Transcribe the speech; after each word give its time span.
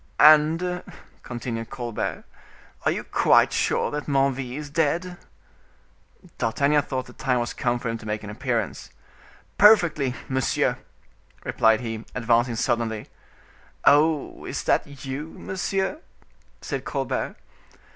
"And," 0.19 0.81
continued 1.21 1.69
Colbert, 1.69 2.23
"are 2.85 2.91
you 2.91 3.03
quite 3.03 3.53
sure 3.53 3.91
Menneville 3.91 4.57
is 4.57 4.71
dead?" 4.71 5.15
D'Artagnan 6.39 6.81
thought 6.81 7.05
the 7.05 7.13
time 7.13 7.37
was 7.37 7.53
come 7.53 7.77
for 7.77 7.87
him 7.89 7.99
to 7.99 8.07
make 8.07 8.23
his 8.23 8.31
appearance. 8.31 8.89
"Perfectly, 9.59 10.15
monsieur;" 10.27 10.79
replied 11.43 11.81
he, 11.81 12.03
advancing 12.15 12.55
suddenly. 12.55 13.09
"Oh! 13.85 14.43
is 14.45 14.63
that 14.63 15.05
you, 15.05 15.35
monsieur?" 15.37 15.99
said 16.61 16.83
Colbert. 16.83 17.35